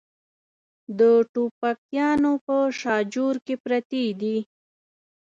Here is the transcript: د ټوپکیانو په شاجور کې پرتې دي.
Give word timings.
د 0.99 1.01
ټوپکیانو 1.33 2.31
په 2.45 2.57
شاجور 2.79 3.35
کې 3.45 3.55
پرتې 3.63 4.03
دي. 4.21 4.37